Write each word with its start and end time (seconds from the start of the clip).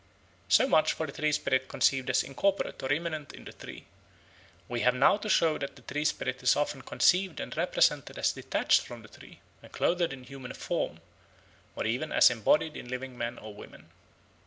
So 0.49 0.67
much 0.67 0.93
for 0.93 1.05
the 1.05 1.11
tree 1.11 1.31
spirit 1.31 1.67
conceived 1.67 2.09
as 2.09 2.23
incorporate 2.23 2.81
or 2.81 2.91
immanent 2.91 3.33
in 3.33 3.43
the 3.45 3.53
tree. 3.53 3.85
We 4.67 4.79
have 4.79 4.95
now 4.95 5.17
to 5.17 5.29
show 5.29 5.59
that 5.59 5.75
the 5.75 5.83
tree 5.83 6.05
spirit 6.05 6.41
is 6.41 6.55
often 6.55 6.81
conceived 6.81 7.39
and 7.39 7.55
represented 7.55 8.17
as 8.17 8.31
detached 8.31 8.81
from 8.81 9.03
the 9.03 9.09
tree 9.09 9.41
and 9.61 9.71
clothed 9.71 10.11
in 10.11 10.23
human 10.23 10.55
form, 10.55 11.01
and 11.77 11.85
even 11.85 12.11
as 12.11 12.31
embodied 12.31 12.75
in 12.75 12.87
living 12.89 13.15
men 13.15 13.37
or 13.37 13.53
women. 13.53 13.91